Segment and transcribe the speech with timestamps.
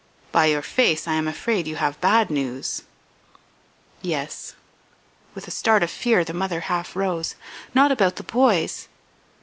[0.31, 2.81] "By your face I am afraid you have bad news."
[4.01, 4.55] "Yes."
[5.35, 7.35] With a start of fear the mother half rose.
[7.75, 8.87] "Not about the boys?"